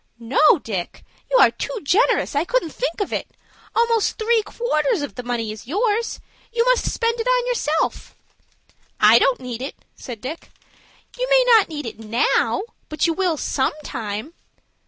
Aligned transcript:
"No, 0.17 0.57
Dick, 0.63 1.05
you 1.29 1.37
are 1.37 1.51
too 1.51 1.79
generous. 1.83 2.33
I 2.33 2.43
couldn't 2.43 2.71
think 2.73 2.99
of 3.01 3.13
it. 3.13 3.29
Almost 3.75 4.17
three 4.17 4.41
quarters 4.41 5.03
of 5.03 5.13
the 5.13 5.21
money 5.21 5.51
is 5.51 5.67
yours. 5.67 6.19
You 6.51 6.65
must 6.65 6.91
spend 6.91 7.19
it 7.19 7.27
on 7.27 7.45
yourself." 7.47 8.15
"I 8.99 9.19
don't 9.19 9.39
need 9.39 9.61
it," 9.61 9.75
said 9.95 10.19
Dick. 10.19 10.49
"You 11.19 11.29
may 11.29 11.43
not 11.53 11.69
need 11.69 11.85
it 11.85 11.99
now, 11.99 12.63
but 12.89 13.05
you 13.05 13.13
will 13.13 13.37
some 13.37 13.73
time." 13.83 14.33